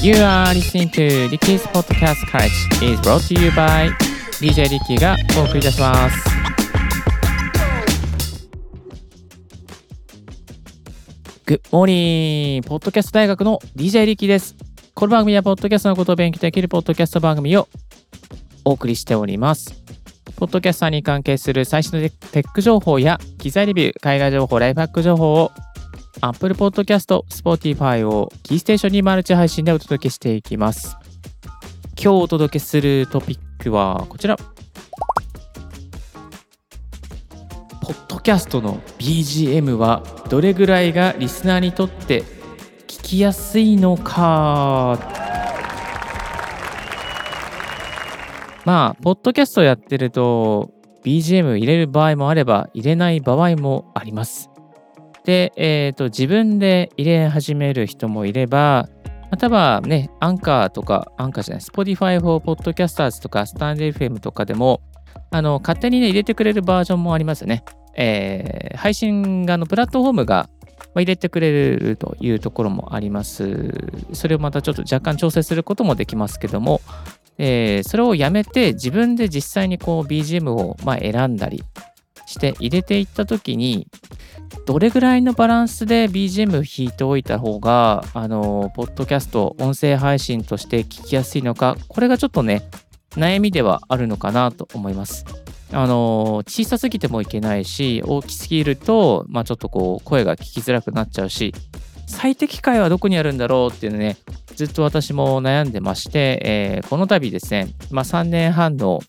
[0.00, 2.52] You are listening to Ricky's Podcast College
[2.84, 3.90] is brought to you by
[4.38, 6.28] DJ Ricky がお送りいたします。
[11.44, 12.62] Good morning!
[12.62, 14.54] ポッドキャスト大学の DJ リッキーです。
[14.94, 17.66] この番組はポッドキャストのことを勉強できるポッドキャスト番組を
[18.64, 19.82] お送りしております。
[20.36, 25.50] ポッドキャスターに関係する最新のテック情報や機材レビュー、海外情報、ライフハック情報を
[26.20, 30.96] Apple Podcast、Spotify をキーステーションにマルチ配信でお届けしていきます。
[32.00, 34.36] 今日お届けするトピックはこちら。
[34.36, 34.44] ポ
[37.92, 42.22] ッドキャストの BGM はどれぐらいがリスナーにとって
[42.86, 44.98] 聞きやすいのか
[48.64, 50.70] まあ、ポッドキャストやってると
[51.02, 54.50] BGM 入れる場合もあれば入れない場合もあります。
[55.28, 58.88] で、えーと、自分で入れ始める人もいれば、
[59.30, 64.80] またはね、アンカーとか、アンカーじゃない、Spotify for Podcasters とか、スタンド FM とかでも、
[65.30, 67.62] あの、勝手にね、入れてくれるバージョンもありますよね。
[67.94, 70.48] えー配信がのプラットフォームが
[70.78, 73.74] まあ入れてくれるというところもあります。
[74.12, 76.80] それをまたちょっと若干調整することもできますけども、
[77.36, 81.62] えーそれをやめて自分で実際にこう BGM をまあ選んだり
[82.28, 83.88] して入れていった時に
[84.66, 92.68] どれぐらいのバランスで BGM 弾いておいた方があのポッドキャスト音声配信として聞きやすいのかこれがちょっとね
[93.12, 95.24] 悩みではあるのかなと思います。
[95.72, 101.52] あの小さすぎてもいけないし大きすぎると、まあ、ちょっとこう声が聞きづらくなっちゃうし
[102.06, 104.16] 最適解はどこにあるんだろうっていうのね
[104.56, 109.00] ずっと私も悩んでまして、えーこの度ですね、まあ、3年半の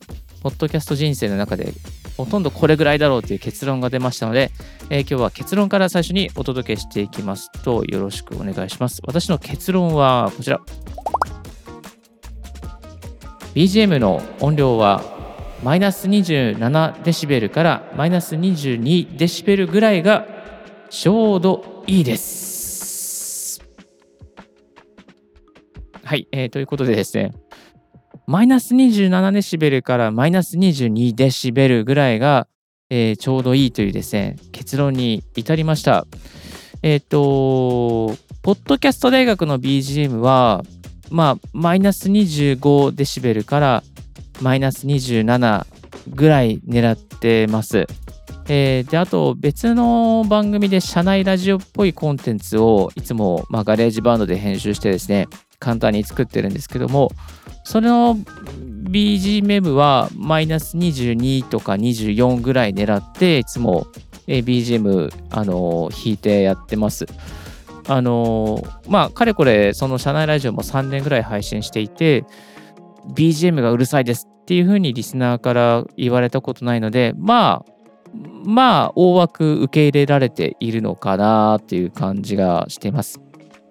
[0.41, 1.73] ポッドキャスト人生の中で
[2.19, 4.51] ほとんどこれぐらいだろうという結論が出ましたので、
[4.89, 9.01] えー今日は結論から最初にお届けしていきますとよろしくお願いします。
[9.05, 10.59] 私の結論はこちら。
[13.55, 15.01] BGM の音量は
[15.63, 20.27] マイナス27デシベルからマイナス22デシベルぐらいが
[20.89, 23.61] ちょうどいいです。
[26.03, 27.33] はい、えーということでですね、
[28.29, 32.47] マイナス27デシベルからマイナス22デシベルぐらいが、
[32.91, 36.05] えーちょうどいいというですね、結論に至りました。
[36.83, 40.63] えっ、と、ポッドキャスト大学の BGM は、
[41.09, 43.83] まあ、マイナス25デシベルから
[44.41, 45.65] マイナス27
[46.09, 47.87] ぐらい狙ってます。
[48.47, 55.27] えーで、あと別の番組で社内ラジオっぽいコンテンツをいつも、まあ、 GarageBand で編集してですね、
[55.59, 57.11] 簡単に作ってるんですけども、
[57.63, 63.87] その BGM はマイナス22とか24ぐらい狙って、いつも
[64.27, 67.05] BGM、あの弾いてやってます。
[67.87, 72.23] あのまあ、かれこれ、その社内ラジオも3年ぐらい配信していて、
[73.15, 77.71] BGM がうるさいですっていうふうにリスナーから言われたことないので、まあ、
[78.43, 83.19] まあ、大枠受け入れられているのかなっていう感じがしています。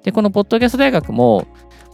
[0.03, 1.47] で、このポッドキャスト大学も、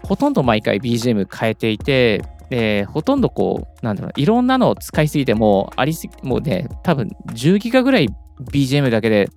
[0.05, 8.09] ほとんど毎回 BGM 変えていて、でほとんどこう、なんだろう、いろんなのを使いすぎても、ありすぎ、もうね、多分10ギガぐらい
[8.51, 9.29] BGM だけで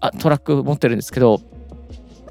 [0.00, 1.40] あトラック持ってるんですけど、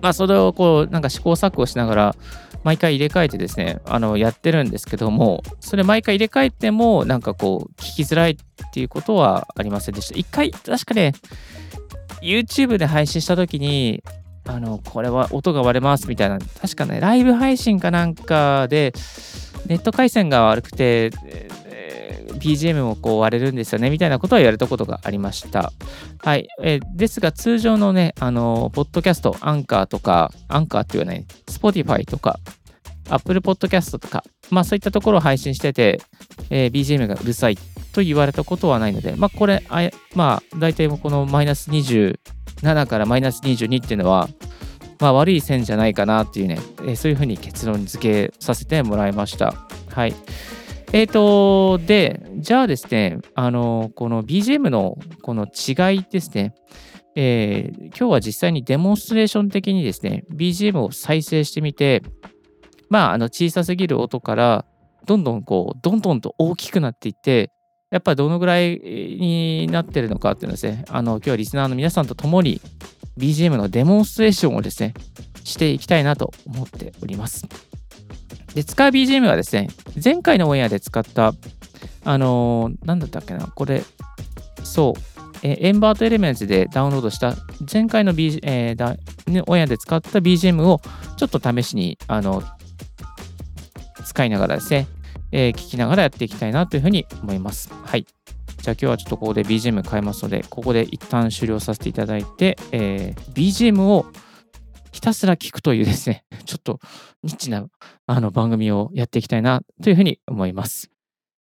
[0.01, 2.15] まあ、それをこう、なんか試行錯誤しながら、
[2.63, 8.37] 毎回入れ替えてですね、あの、やってるんですけども、それ毎回入れ替えても、なんかこう、聞きづらいっ
[8.73, 10.17] ていうことはありませんでした。
[10.17, 11.13] 一回、確かね、
[12.21, 14.03] YouTube で配信したときに、
[14.45, 18.93] あの、これは音が割れますみたいな、確かね、ライブ配信かなんかで、
[19.67, 21.49] ネット回線が悪くて、え
[22.43, 25.71] BGM もこう割れるんですよね、みたいなことは言われたことがありました。
[26.19, 26.47] はい。
[26.61, 32.39] えですが、通常のね、あの、ポッドキャスト、アンカーとか、アンカーって言わない、Spotify とか、
[33.09, 36.01] Apple Podcast とか、まあそういったところを配信してて、
[36.49, 37.57] えー BGM がうるさいっ
[37.93, 44.27] と言われたことはないので、まあこれ、あまあ大体このマイナス27からマイナス22っていうのは、
[44.99, 49.53] まあ悪い線じゃないかなっていうね、えーそういうふうに結論付けさせてもらいました。
[49.89, 50.15] はい。
[50.91, 56.53] えーと、で、じゃあですね、あの、この BGM のこの違いですね、
[57.15, 62.01] えー今日は実際にデモンストレーション的にですね、BGM を再生してみて、
[62.89, 64.65] まあ、あの小さすぎる音から、
[65.05, 67.51] どんどんこう、どんどんと大きくなっていって、
[67.93, 72.59] やっぱりどのぐらいになってるのかっていうのですね、あの、今日はリスナーの皆さんと共に
[73.19, 74.95] BGM のデモンストレーションをですね、
[75.43, 77.45] していきたいなと思っております。
[78.55, 79.67] で、使う BGM はですね、
[80.03, 81.33] 前回のオンエアで使った、
[82.03, 83.83] あのーなんだったっけな、これ、
[84.63, 84.99] そう、
[85.43, 87.35] えーエンバートエレメンツでダウンロードした
[87.71, 88.95] 前回の、B えーだ
[89.27, 90.81] ねオンエアで使った BGM を
[91.17, 92.41] ちょっと試しにあの
[94.03, 94.87] 使いながらですね、
[95.33, 97.73] えー、聞きながらやっていきたいなというふうに思います。
[97.73, 98.05] はい。
[98.61, 104.05] じゃあ今日はちょっとここで BGM 変えますので、ここで一旦終了させていただいて、えー、BGM を
[104.91, 106.79] ひたすら聞くというですね、 ちょっと
[107.23, 107.65] ニッチな
[108.05, 110.91] あの番組をやっていきたいなというふうに思います。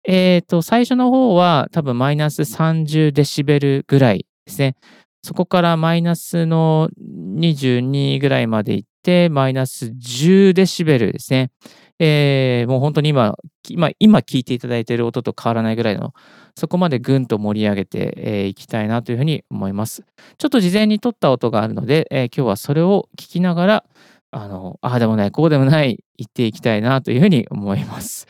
[0.08, 4.76] えっ、ー、と、最初の方は多分マイナス30デシベルぐらいですね。
[5.22, 6.90] そこからマイナスの
[7.38, 11.52] 22ぐらいまで行って、マイナス10デシベルですね。
[12.00, 13.36] えー、もう本当に今、
[13.70, 16.14] 今、今聞いていただいている音と変わらないぐらいの、
[16.56, 20.04] そこまでぐんと盛り上げてい、えー、きたいなというふうに思います。
[20.38, 23.86] ちょっと事前に撮った音があるので、えー、今日はそれを聞きながら、
[24.32, 28.28] あの、ああでもない、こうでもない、言っていきたいなというふうに思います。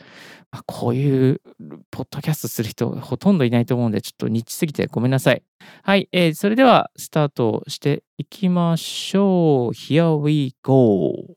[0.54, 1.40] あこういう
[1.90, 5.42] ポッドキャストする人ほとんどいないと思うんで、ちょっとニッチすぎてごめんなさい。
[5.82, 9.74] はい、えー、それではスタートしていきましょう。
[9.74, 11.36] Here we go!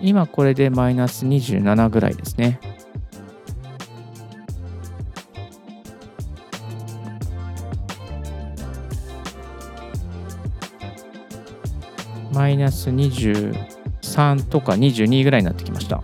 [0.00, 2.60] 今これでマイナス27ぐらいですね。
[12.68, 16.02] ナス23とか22ぐらいになってきました。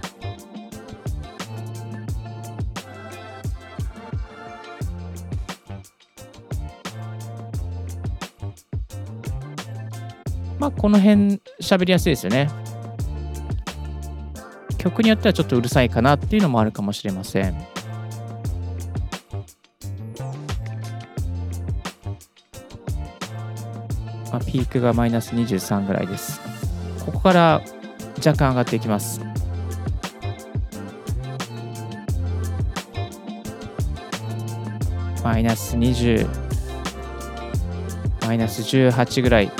[10.58, 12.49] まあ、この辺喋りやすいですよね。
[14.78, 17.52] 曲によってはちょっとうるさいかなっていうのもあるかもしれません。
[24.32, 26.54] まあ、ピークがマイナス23ぐらいです。
[27.05, 27.62] ここから
[28.19, 29.21] 若干上がっていきます。
[35.23, 36.29] マイナス20、
[38.27, 39.51] マイナス18ぐらい。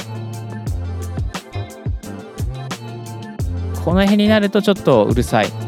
[3.85, 5.65] この辺になるとちょっとうるさい。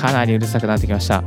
[0.00, 1.22] かなりうるさくなってきました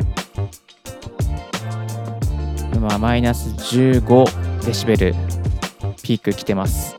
[3.04, 5.14] マイナス15デシベル
[6.04, 6.96] ピーク来てます。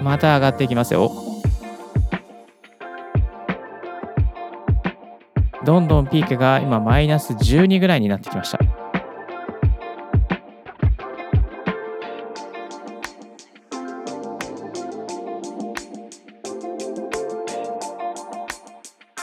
[0.00, 1.10] また上がっていきますよ。
[5.64, 8.81] どんどんピークが今マイナス12ぐらいになってきました。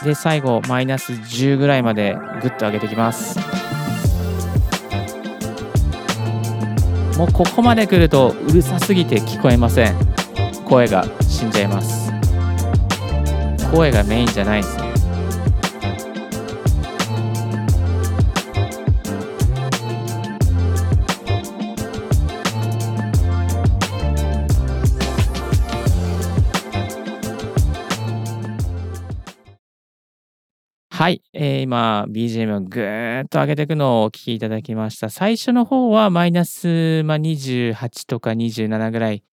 [0.04, 3.38] で、最後、マイナス10ぐらいまでぐっと上げてきます。
[7.18, 9.94] もうここまで来るとうるさすぎて聞こえません。
[10.64, 12.10] 声が死んじゃいます。
[13.70, 14.89] 声がメインじゃないですね。
[31.00, 35.08] はい、えー、今 BGM をぐーっと上げていくのをお聞きいただきました。
[35.08, 39.24] 最初の方はマイナス、まあ、28とか27ぐらい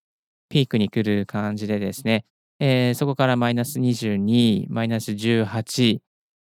[0.48, 2.24] ピークに来る感じでですね、
[2.58, 5.98] えー、そこからマイナス22、マイナス18、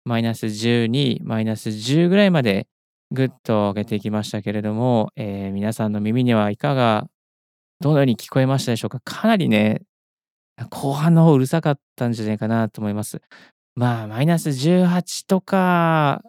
[0.04, 2.66] マイナス12、マイナス10ぐらいまで
[3.12, 7.06] ぐっと上げていきましたけれども、えー、皆さんの耳にはいかが、
[7.78, 9.82] どのように聞こえましたでしょうかかなりね、
[10.68, 13.22] 後半の方うるさかったんじゃないかなと思います。
[13.76, 16.22] まあ、マイナス18とか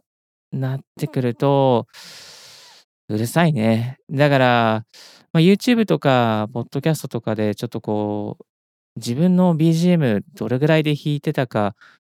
[0.51, 1.87] なってくると、
[3.09, 3.97] うるさいね。
[4.09, 4.85] だから、
[5.33, 8.45] まあ、YouTube とか、ポッドキャストとかで、ちょっとこう、
[8.97, 11.75] 自分の BGM どれぐらいで弾いてたか、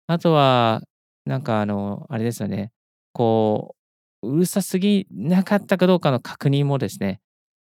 [0.08, 0.82] あとは、
[1.26, 2.72] なんかあの、あれですよね、
[3.14, 3.76] こ
[4.22, 7.20] う、うるさすぎなかったかどうかの確認もですね、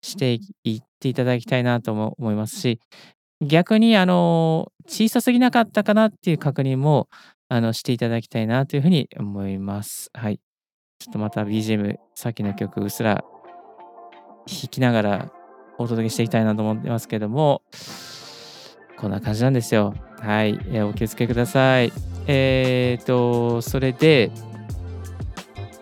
[0.02, 2.80] していっていただきたいなと思いますし、
[3.40, 7.08] 逆にあの、小さすぎなかったかなっていう確認も、
[7.48, 10.10] あの、していただきたいなというふうに思います。
[10.14, 10.38] はい。
[10.98, 13.24] ちょっとまた BGM、さっきの曲、うっすら
[14.46, 15.32] 弾きながら
[15.78, 17.62] お届けしていきたいなと思ってますけども、
[18.96, 19.94] こんな感じなんですよ。
[20.20, 20.58] はい。
[20.68, 21.92] えー、お気をつけください。
[22.26, 24.30] えっ、と、それで、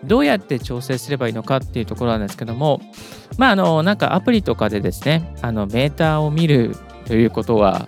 [0.03, 2.81] どうやって調整すればいいのかっていうところなんですけども、
[3.37, 7.87] まあ、あの、なんかアプリとかでですね、あの、メーターを見るということは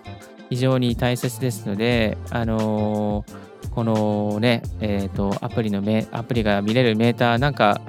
[0.50, 3.46] 非常に大切ですので、あのー
[3.76, 7.82] このね、えっ、ー、と、アプリのメ、アプリが見れるメーターなんか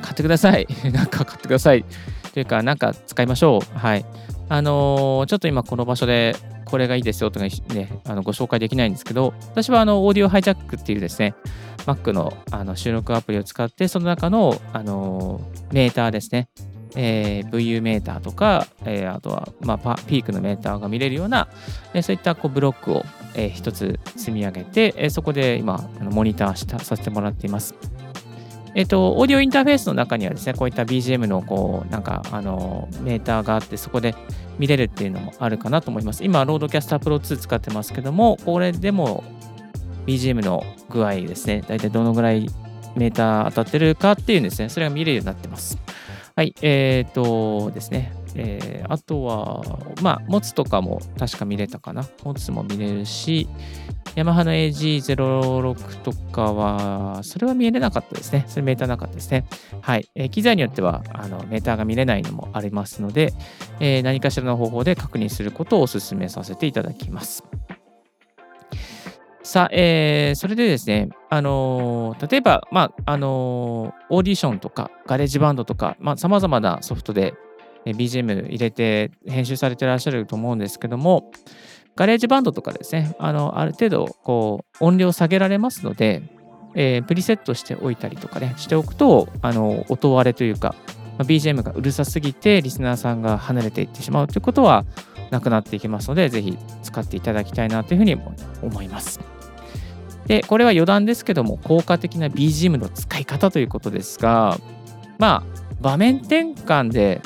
[0.00, 0.66] 買ってください。
[0.92, 1.84] なんか買ってください。
[2.34, 3.78] というか、なんか使いましょう。
[3.78, 4.04] はい。
[4.48, 11.34] あのー、ちょっと今この場所でこれがいいですよとかね、あのご紹介できないんですけど、私はあのオーディオハイジャックっていうですね、
[11.86, 16.48] Mac のあの収録アプリを使って、その中の、あのー、メーターですね、
[16.96, 21.48] えー、VU メーターとか、えー、あとは、まあ、ピークのメーターが見れるような、
[21.94, 27.74] えー、そういったこうブロックを、えー、一つ積み上げて、えー、そこで今、モニターしたさせてもらっています。
[28.74, 34.14] えっ、ー、と、オーディオインターフェースの中にはですね、こういった BGM のこう、なんか、あの、メーターがあって、そこで
[34.58, 36.24] 見れるっていうのもあるかなと思います。
[36.24, 39.24] 今、 RODECaster Pro 2使ってますけども、これでも
[40.06, 42.48] BGM の具合ですね、大体どのぐらい
[42.96, 45.78] メーター当たってるかっていうんですね、それが見れるようになってます。
[46.42, 49.62] はい、えっ、ー、とですね、えー、あとは、
[50.02, 52.04] まあ、モツとかも確か見れたかな。
[52.24, 53.46] モツも見れるし、
[54.16, 58.44] ヤマハの AG06 とかは、それは見れなかったですね。
[58.48, 59.46] それメーターなかったですね。
[59.82, 60.08] はい。
[60.16, 63.32] えー、機材によってはあのメーターが見れないのもありますので、
[63.78, 67.44] えー、何かしらの方法で確認することをお勧めさせていただきます。
[69.42, 77.34] さあ、えー、それでですね、あのー、例えば、まあ、あのー、オーディションとか、 GarageBand とか、まあ、様々なソフトで
[77.84, 81.32] BGM 入れて編集されてらっしゃると思うんですけども、
[81.96, 86.22] GarageBand とかですね、あの、ある程度、こう、音量下げられますので、
[86.74, 90.74] えー、プリセットしておいたりとかね、しておくと、あの、音割れというか、
[91.18, 94.84] まあ、BGM がうるさすぎて、リスナーさんが離れていってしまうということは
[95.30, 98.16] なくなっていきますので、ぜひ使っていただきたいなというふうに
[98.62, 99.31] 思います。
[100.26, 104.58] で、これは余談ですけども、効果的な BGM の使い方ということですが、
[105.18, 107.20] まあ、場面転換で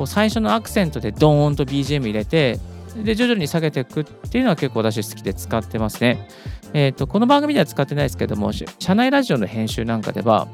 [0.00, 2.58] こう最初のアクセントでドーンと BGM 入れて、
[2.96, 6.26] で、徐々に下げていくっていうのは結構私好きで使ってますね。
[6.72, 10.48] えっ、ー、と、この番組では使ってないですけども、社内ラジオの編集なんかでは、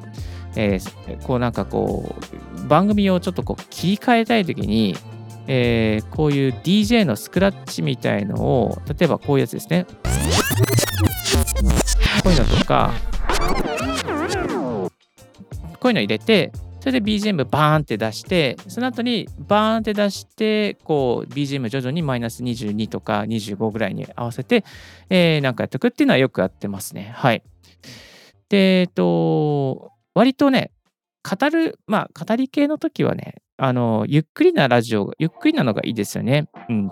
[0.57, 2.17] えー、こうなんかこ
[2.57, 4.97] う、番組をちょっとこう切り替えたいときに、
[5.47, 9.87] えー、こういう DJ のスクラッチみたいのを、例えばこういうやつですね。
[12.27, 12.93] こういうのとか、
[15.79, 24.65] こういうの入れて、それで BGM バーンって出して、その後にバーンって出して、こう BGM 徐々にマイナス22とか25ぐらいに合わせて、
[25.09, 27.13] えー、なんかやっていくっていうのはよくやってますね。
[27.15, 27.45] はい。
[28.49, 30.73] で、えっと、割とね、
[31.23, 36.49] 語る、まあ、語り系の時はね、あの、ゆっくりなラジオ、ゆっくりなのがいいですよね。
[36.69, 36.91] うん。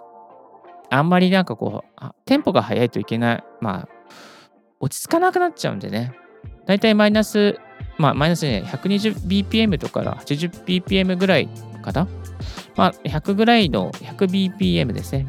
[0.91, 3.94] あんまりなんかこう、テンポが速いといけない、まあ、
[4.85, 6.13] 落ち着かなくなっちゃうんでね。
[6.67, 7.59] だいたいマイナス
[7.97, 11.49] まあ、マイナスね、120bpm とから 80bpm ぐらい
[11.83, 12.09] かな。
[12.77, 15.27] まあ、100ぐらいの 100bpm ですね。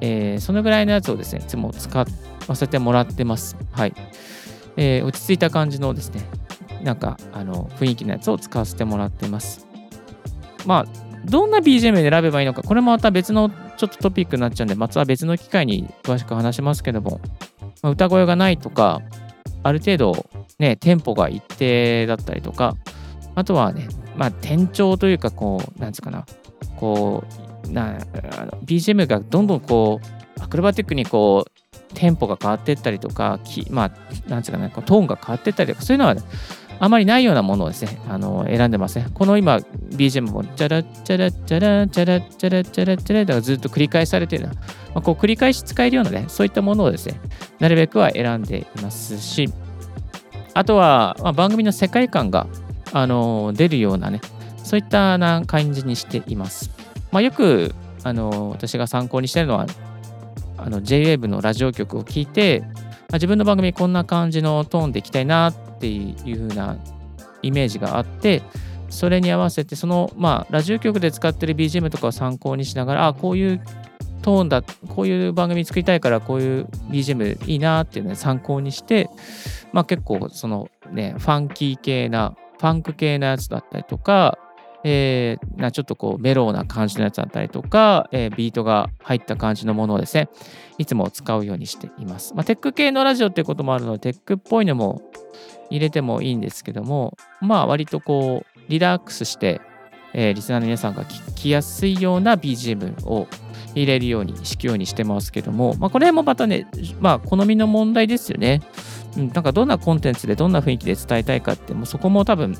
[0.00, 2.06] えー、そのぐらいのやつをですね、いつも使わ
[2.54, 3.56] せてもらってます。
[3.72, 3.94] はい。
[4.76, 6.22] えー、落ち着いた感じのですね、
[6.82, 9.66] なんか、あの、雰囲気のやつを使わせてもらってます。
[10.64, 10.86] まあ、
[11.24, 17.20] どんな BGM で選べばいいのか、これもまた別のちょっとトピックになっちゃうんで、また別の機会に詳しく話しますけども、
[17.90, 19.02] 歌声がないとか、
[19.62, 20.26] ある程度、
[20.58, 22.76] ね、テンポが一定だったりとか、
[23.34, 26.24] あとはね、まあ、転調というか、こう、なんつうかな、
[26.76, 27.24] こ
[27.68, 27.98] う、な
[28.64, 33.40] BGM がどんどんこう、アクロバティックにこう、テンポが変わっていったりとか、
[33.70, 36.22] まあ、なんつうかな、トーンが変わっていったりとか、そういうのは、ね、
[36.78, 39.06] あまりないようなものをですね、あの選んでますね。
[39.14, 39.56] この今、
[39.90, 44.52] BGM も、チャラチャラチャラチャラチャラチャラチャラとずっと繰り返されているま
[44.96, 47.20] あ、こう繰り返し使えるようなね、そういったものをですね、
[47.60, 49.48] なるべくは選んでいますし、
[50.54, 52.46] あとは、まあ、番組の世界観が、
[52.92, 54.20] あの出るようなね、
[54.62, 56.70] そういったな感じにしています。
[57.12, 59.66] まあ、よく、あの私が参考にしているのは、
[60.58, 62.62] あの JWAVE のラジオ局を聞いて、
[63.08, 66.76] まあ、自分の番組こんな感じのトーンでいきたいなっていう風な
[67.42, 68.42] イメージがあって、
[68.88, 73.60] それに合わせて、その、まあ、ラジオ局で使ってる BGM とかを参考にしながら、あ、こういう
[74.22, 79.08] トーンだ、こういう番組作りたいから、こういう BGM いいなっていうのを参考にして、
[79.72, 84.38] まあ結構そのね、ファンキー系な、ファンク系なやつだったりとか、
[84.88, 90.28] えー、なちょっとこうメローな感じのやつだったりとか、えー、ビートが入った感じのものをですね、
[90.78, 92.34] いつも使うようにしています。
[92.34, 95.02] まあ、テック系のラジオっていうこともあるので、テックっぽいのも
[95.70, 99.60] 入れてもいいんですけども、まあ割とこう、リラックスして、
[100.14, 103.26] えー、リスナーの皆さんが聞きやすいような BGM を
[103.74, 106.68] 入れるように、しくようにしてますけども、まあ、これもまたね、
[107.00, 108.62] まあ、好みの問題ですよね。
[109.16, 112.56] うん、なんかどんなコンテンツでどんな雰囲気で伝えたいかって、もうそこも多分、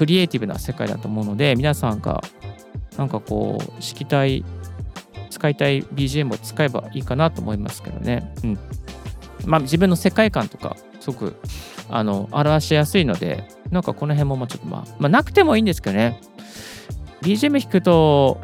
[0.00, 2.22] クリエイティブな世界だと思うので、皆さんが、
[2.96, 4.46] なんかこう、敷きたい、
[5.28, 8.32] 使いたい BGM を使えばいいかなと思いますけどね。
[8.42, 8.58] うん。
[9.44, 11.36] まあ、自分の世界観とかすごく
[11.90, 16.20] あの表しやすいのでなんかこの辺もまあちょっとまあ、まあ、なくてもいいんですけどね
[17.22, 18.38] BGM 弾くと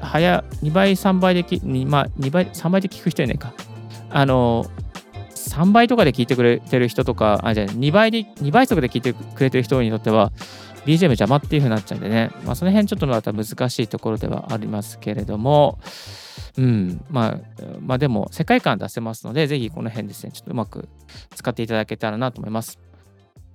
[0.00, 3.54] 早2倍3倍でき、まあ、2倍3倍で聞く人いないか
[4.08, 4.66] あの
[5.34, 10.32] 3倍とかで聞いてくれてる人とかあじゃあ2倍で2倍速で聞いてくれてる人にとっては
[10.86, 15.78] BGM 邪魔っていう風になっちゃうんでね、まあ、その辺ちょっとまた難しいところではありますけれども、
[16.56, 17.40] うん、まあ、
[17.80, 20.88] まあでも世界観出せますので、ぜひこの辺ですね、ちょっとうまく
[21.34, 22.78] 使っていただけたらなと思います。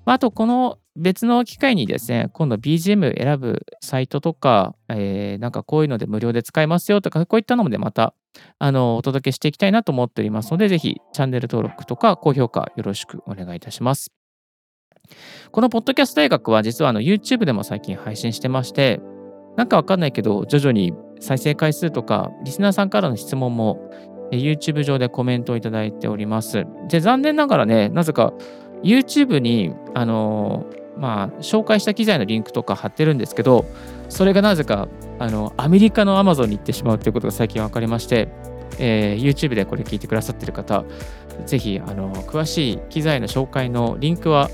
[0.05, 8.13] あと、この別の機会にですね、今度 BGM 選ぶサイトとか、えー、なんかこういうので無料で使えますよとか、こういったのもでまた
[8.59, 14.24] あのお届けしていきたいなと思っておりますので、ぜひチャンネル登録とか高評価よろしくお願いいたします。
[15.51, 19.01] このポッドキャスト大学は実はあの YouTube でも最近配信してまして、
[19.55, 23.89] なんかわかんないけど、徐々に再生回数とか、リスナーさんからの質問も
[24.31, 26.65] YouTube 上でコメントをいただいております。
[26.89, 28.33] で、残念ながらね、なぜか
[28.83, 30.65] YouTube に、あの
[30.97, 33.65] まあ、紹介した機材のリンクとか貼ってるんですけど、
[34.09, 34.87] それがなぜか、
[35.19, 38.29] あの、アメリカの Amazon に行ってしまうということが最近分かりまして、
[38.79, 40.85] えー、YouTube でこれ聞いてくださってる方、
[41.45, 44.49] ぜひ、あの、詳しい機材の紹介のリンクは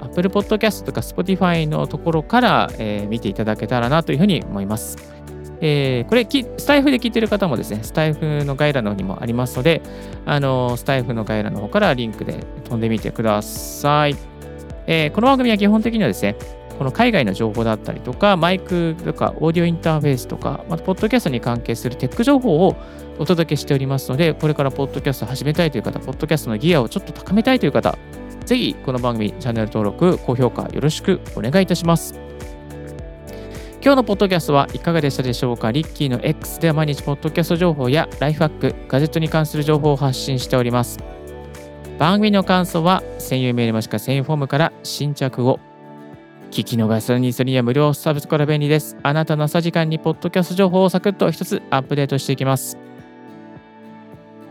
[0.00, 4.96] Apple Podcast とか Spotify のところから、えー、見ていただけたらなというふうに思います。
[5.60, 9.82] えー、これスタイフで聞いてる方もですね、スタイフの概要欄の方にもありますので、
[10.24, 14.16] あのスタイフの概要欄の方からリンクで飛んでみてください。
[14.86, 16.36] えー、この番組は基本的にはですね、
[16.78, 22.76] この海外の情報だったりとか、マイクとか、オーディオインターフェースとか、また、ポッドキャストに関係するテック情報を
[23.18, 27.98] お届けしておりますので、これからポッドキャスト始めたいという方、ポッドキャストのギアをちょっと高めたいという方、
[28.48, 32.18] ぜひこの番組チャンネル登録、高評価よろしくお願いいたします。
[33.82, 35.70] 今日のポッドキャストはいかがでしたでしょうか？
[35.70, 40.98] リッキーの X では毎日ポッドキャスト情報やライフハック、ガジェットに関する情報を発信しております。
[41.98, 45.60] 番組の感想は専用メールもしくは専用フォームから新着を
[46.50, 48.96] 聞き逃したにそれには無料サービスから便利です。
[49.02, 52.78] あなたの朝時間にポッドキャスト情報をサクッと一つアップデートしていきます。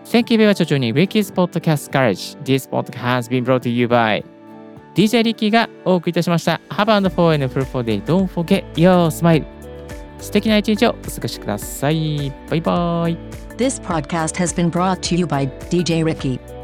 [0.09, 2.35] Thank you very much for joining Ricky's Podcast Garage.
[2.45, 4.23] This podcast has been brought to you by
[4.95, 6.61] DJ Ricky がお送りいたしました。
[6.69, 8.01] Have a wonderful and fruitful day.
[8.05, 9.45] Don't forget your smile.
[10.19, 12.31] 素敵な一日をお過ごしください。
[12.49, 13.17] バイバイ。
[13.57, 16.56] This podcast has been brought to you by DJ Ricky.